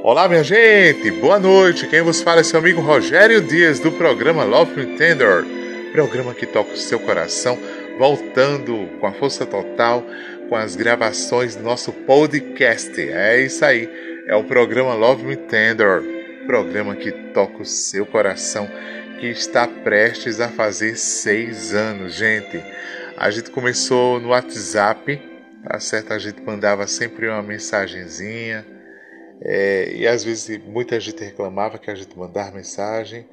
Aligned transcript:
Olá, 0.00 0.28
minha 0.28 0.44
gente, 0.44 1.10
boa 1.10 1.40
noite. 1.40 1.88
Quem 1.88 2.00
vos 2.02 2.22
fala 2.22 2.40
é 2.40 2.44
seu 2.44 2.60
amigo 2.60 2.80
Rogério 2.80 3.40
Dias 3.40 3.80
do 3.80 3.90
programa 3.90 4.44
Love 4.44 4.76
Me 4.76 4.96
Tender, 4.96 5.44
programa 5.90 6.32
que 6.32 6.46
toca 6.46 6.72
o 6.72 6.76
seu 6.76 7.00
coração, 7.00 7.58
voltando 7.98 8.88
com 9.00 9.06
a 9.08 9.12
força 9.12 9.44
total 9.44 10.06
com 10.48 10.54
as 10.54 10.76
gravações 10.76 11.56
do 11.56 11.64
nosso 11.64 11.92
podcast. 11.92 12.98
É 13.10 13.42
isso 13.42 13.64
aí, 13.64 13.90
é 14.28 14.36
o 14.36 14.44
programa 14.44 14.94
Love 14.94 15.24
Me 15.24 15.36
Tender, 15.36 16.00
programa 16.46 16.94
que 16.94 17.10
toca 17.10 17.62
o 17.62 17.66
seu 17.66 18.06
coração, 18.06 18.70
que 19.18 19.26
está 19.26 19.66
prestes 19.66 20.40
a 20.40 20.48
fazer 20.48 20.96
seis 20.96 21.74
anos, 21.74 22.14
gente. 22.14 22.62
A 23.16 23.32
gente 23.32 23.50
começou 23.50 24.20
no 24.20 24.28
WhatsApp, 24.28 25.20
tá 25.68 25.80
certo? 25.80 26.12
A 26.12 26.18
gente 26.20 26.40
mandava 26.40 26.86
sempre 26.86 27.28
uma 27.28 27.42
mensagenzinha 27.42 28.77
é, 29.40 29.92
e 29.94 30.06
às 30.06 30.24
vezes 30.24 30.58
muita 30.64 30.98
gente 30.98 31.22
reclamava 31.22 31.78
que 31.78 31.90
a 31.90 31.94
gente 31.94 32.16
mandava 32.18 32.56
mensagem, 32.56 33.26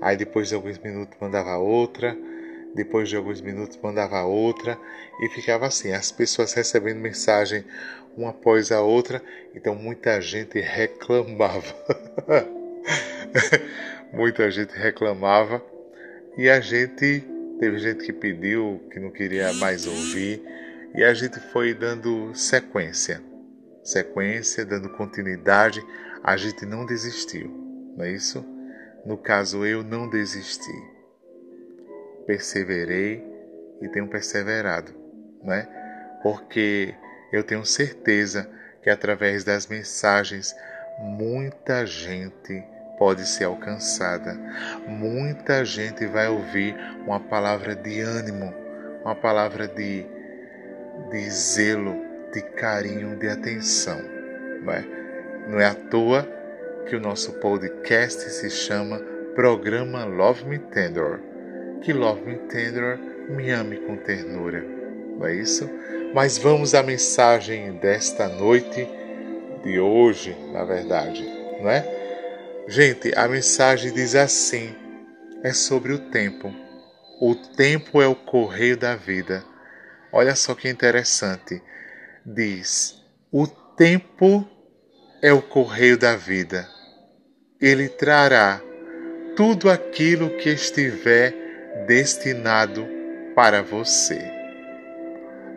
aí 0.00 0.16
depois 0.16 0.48
de 0.48 0.54
alguns 0.54 0.78
minutos 0.78 1.16
mandava 1.20 1.56
outra, 1.56 2.16
depois 2.74 3.08
de 3.08 3.16
alguns 3.16 3.40
minutos 3.40 3.78
mandava 3.80 4.22
outra 4.24 4.76
e 5.20 5.28
ficava 5.28 5.66
assim, 5.66 5.92
as 5.92 6.10
pessoas 6.10 6.52
recebendo 6.52 6.98
mensagem 6.98 7.64
uma 8.16 8.30
após 8.30 8.72
a 8.72 8.80
outra, 8.80 9.22
então 9.54 9.74
muita 9.74 10.20
gente 10.20 10.60
reclamava. 10.60 11.74
muita 14.12 14.50
gente 14.50 14.72
reclamava 14.72 15.64
e 16.36 16.48
a 16.48 16.60
gente 16.60 17.24
teve 17.60 17.78
gente 17.78 18.04
que 18.04 18.12
pediu 18.12 18.80
que 18.90 18.98
não 18.98 19.10
queria 19.10 19.52
mais 19.54 19.86
ouvir 19.86 20.42
e 20.94 21.02
a 21.02 21.14
gente 21.14 21.38
foi 21.52 21.74
dando 21.74 22.34
sequência 22.34 23.20
sequência, 23.84 24.64
dando 24.64 24.88
continuidade, 24.88 25.84
a 26.22 26.36
gente 26.36 26.64
não 26.64 26.86
desistiu, 26.86 27.48
não 27.96 28.04
é 28.04 28.10
isso? 28.10 28.44
No 29.04 29.18
caso, 29.18 29.66
eu 29.66 29.84
não 29.84 30.08
desisti. 30.08 30.72
Perseverei 32.26 33.22
e 33.82 33.88
tenho 33.90 34.08
perseverado, 34.08 34.92
não 35.42 35.52
é? 35.52 35.68
Porque 36.22 36.94
eu 37.30 37.44
tenho 37.44 37.64
certeza 37.66 38.50
que 38.82 38.88
através 38.88 39.44
das 39.44 39.66
mensagens 39.66 40.54
muita 40.98 41.84
gente 41.84 42.64
pode 42.98 43.26
ser 43.26 43.44
alcançada. 43.44 44.34
Muita 44.86 45.64
gente 45.64 46.06
vai 46.06 46.28
ouvir 46.28 46.74
uma 47.06 47.20
palavra 47.20 47.74
de 47.74 48.00
ânimo, 48.00 48.54
uma 49.02 49.14
palavra 49.14 49.68
de, 49.68 50.06
de 51.10 51.30
zelo, 51.30 52.03
de 52.34 52.42
carinho, 52.42 53.16
de 53.16 53.28
atenção. 53.28 54.02
Não 54.62 54.72
é? 54.72 54.84
não 55.48 55.60
é 55.60 55.66
à 55.66 55.74
toa 55.74 56.28
que 56.86 56.96
o 56.96 57.00
nosso 57.00 57.32
podcast 57.34 58.28
se 58.30 58.50
chama 58.50 58.98
Programa 59.34 60.04
Love 60.04 60.44
Me 60.44 60.58
Tender. 60.58 61.20
Que 61.80 61.92
Love 61.92 62.22
Me 62.22 62.38
Tender 62.48 62.98
me 63.28 63.50
ame 63.50 63.76
com 63.76 63.96
ternura. 63.96 64.64
Não 65.16 65.26
é 65.26 65.34
isso? 65.34 65.70
Mas 66.12 66.36
vamos 66.36 66.74
à 66.74 66.82
mensagem 66.82 67.72
desta 67.78 68.28
noite, 68.28 68.88
de 69.62 69.78
hoje, 69.78 70.36
na 70.52 70.64
verdade, 70.64 71.24
não 71.60 71.70
é? 71.70 71.84
Gente, 72.66 73.12
a 73.16 73.28
mensagem 73.28 73.92
diz 73.92 74.14
assim: 74.14 74.74
é 75.42 75.52
sobre 75.52 75.92
o 75.92 75.98
tempo. 76.10 76.52
O 77.20 77.34
tempo 77.34 78.02
é 78.02 78.06
o 78.06 78.14
correio 78.14 78.76
da 78.76 78.96
vida. 78.96 79.44
Olha 80.12 80.34
só 80.34 80.54
que 80.54 80.68
interessante 80.68 81.62
diz: 82.24 83.02
O 83.30 83.46
tempo 83.46 84.48
é 85.22 85.32
o 85.32 85.42
correio 85.42 85.98
da 85.98 86.16
vida. 86.16 86.68
Ele 87.60 87.88
trará 87.88 88.60
tudo 89.36 89.70
aquilo 89.70 90.30
que 90.36 90.50
estiver 90.50 91.34
destinado 91.86 92.86
para 93.34 93.62
você. 93.62 94.20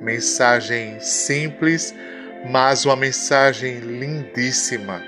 Mensagem 0.02 1.00
simples, 1.00 1.94
mas 2.50 2.86
uma 2.86 2.96
mensagem 2.96 3.80
lindíssima 3.80 5.02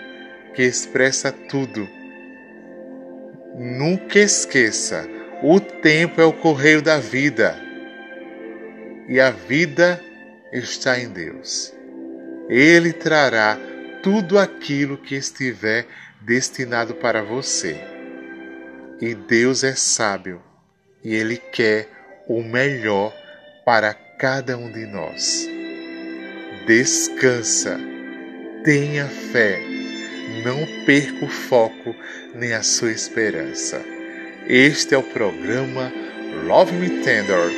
que 0.54 0.64
expressa 0.64 1.32
tudo. 1.32 1.88
Nunca 3.56 4.20
esqueça: 4.20 5.08
o 5.44 5.60
tempo 5.60 6.22
é 6.22 6.26
o 6.26 6.34
correio 6.34 6.82
da 6.82 6.98
vida 7.00 7.56
e 9.08 9.20
a 9.20 9.32
vida 9.32 10.00
está 10.52 11.00
em 11.00 11.10
Deus. 11.10 11.74
Ele 12.50 12.92
trará 12.94 13.58
tudo 14.02 14.40
aquilo 14.40 14.98
que 14.98 15.16
estiver 15.16 15.86
destinado 16.22 16.96
para 16.96 17.22
você. 17.22 17.80
E 19.02 19.14
Deus 19.14 19.64
é 19.64 19.76
sábio 19.76 20.42
e 21.04 21.16
Ele 21.16 21.38
quer 21.38 21.88
o 22.28 22.44
melhor 22.44 23.14
para 23.66 23.94
cada 23.94 24.58
um 24.58 24.72
de 24.72 24.86
nós. 24.86 25.48
Descansa, 26.66 27.80
tenha 28.64 29.06
fé, 29.06 29.60
não 30.44 30.86
perca 30.86 31.26
o 31.26 31.30
foco 31.30 31.96
nem 32.36 32.54
a 32.54 32.62
sua 32.62 32.92
esperança. 32.92 33.82
Este 34.48 34.94
é 34.94 34.98
o 34.98 35.04
programa 35.04 35.92
Love 36.46 36.74
Me 36.74 37.02
Tender, 37.02 37.52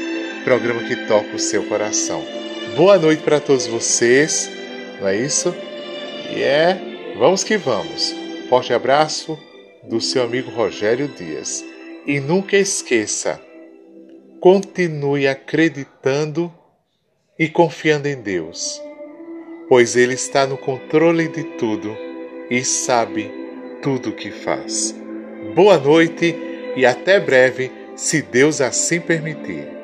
programa 0.43 0.83
que 0.83 0.95
toca 1.07 1.35
o 1.35 1.39
seu 1.39 1.63
coração. 1.67 2.40
Boa 2.75 2.97
noite 2.97 3.21
para 3.21 3.41
todos 3.41 3.67
vocês, 3.67 4.49
não 4.99 5.07
é 5.07 5.17
isso? 5.17 5.53
E 6.33 6.41
é, 6.41 7.13
vamos 7.17 7.43
que 7.43 7.57
vamos. 7.57 8.15
Forte 8.47 8.73
abraço 8.73 9.37
do 9.83 9.99
seu 9.99 10.23
amigo 10.23 10.49
Rogério 10.51 11.09
Dias. 11.09 11.65
E 12.07 12.21
nunca 12.21 12.55
esqueça, 12.55 13.41
continue 14.39 15.27
acreditando 15.27 16.51
e 17.37 17.49
confiando 17.49 18.07
em 18.07 18.15
Deus, 18.15 18.81
pois 19.67 19.97
Ele 19.97 20.13
está 20.13 20.47
no 20.47 20.57
controle 20.57 21.27
de 21.27 21.43
tudo 21.43 21.95
e 22.49 22.63
sabe 22.63 23.29
tudo 23.81 24.11
o 24.11 24.15
que 24.15 24.31
faz. 24.31 24.95
Boa 25.53 25.77
noite 25.77 26.35
e 26.77 26.85
até 26.85 27.19
breve, 27.19 27.69
se 27.97 28.21
Deus 28.21 28.61
assim 28.61 29.01
permitir. 29.01 29.80